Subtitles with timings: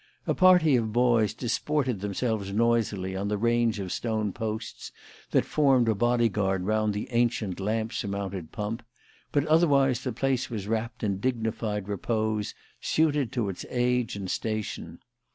[0.25, 4.91] A party of boys disported themselves noisily on the range of stone posts
[5.29, 8.81] that form a bodyguard round the ancient lamp surmounted pump,
[9.31, 14.97] but otherwise the place was wrapped in dignified repose suited to its age and station.